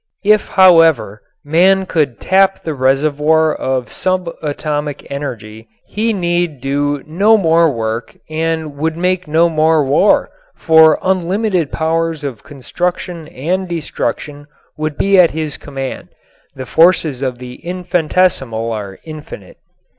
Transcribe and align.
If, 0.25 0.47
however, 0.49 1.21
man 1.45 1.85
could 1.85 2.19
tap 2.19 2.63
the 2.63 2.73
reservoir 2.73 3.53
of 3.53 3.93
sub 3.93 4.31
atomic 4.41 5.05
energy 5.11 5.67
he 5.85 6.11
need 6.11 6.59
do 6.59 7.03
no 7.05 7.37
more 7.37 7.69
work 7.69 8.17
and 8.27 8.77
would 8.77 8.97
make 8.97 9.27
no 9.27 9.47
more 9.47 9.85
war, 9.85 10.31
for 10.57 10.97
unlimited 11.03 11.71
powers 11.71 12.23
of 12.23 12.41
construction 12.41 13.27
and 13.27 13.67
destruction 13.67 14.47
would 14.75 14.97
be 14.97 15.19
at 15.19 15.29
his 15.29 15.55
command. 15.55 16.09
The 16.55 16.65
forces 16.65 17.21
of 17.21 17.37
the 17.37 17.63
infinitesimal 17.63 18.71
are 18.71 18.97
infinite. 19.03 19.57